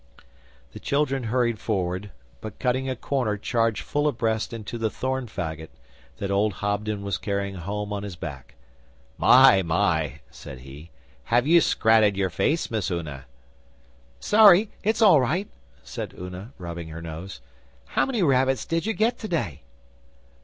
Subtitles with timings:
[0.73, 2.09] The children hurried forward,
[2.39, 5.69] but cutting a corner charged full abreast into the thorn faggot
[6.17, 8.55] that old Hobden was carrying home on his back.
[9.19, 9.61] 'My!
[9.61, 10.89] My!' said he.
[11.25, 13.25] 'Have you scratted your face, Miss Una?'
[14.19, 14.71] 'Sorry!
[14.83, 15.51] It's all right,'
[15.83, 17.39] said Una, rubbing her nose.
[17.89, 19.61] 'How many rabbits did you get today?